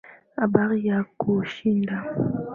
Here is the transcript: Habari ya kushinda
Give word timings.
Habari 0.39 0.77
ya 0.87 0.97
kushinda 1.19 1.97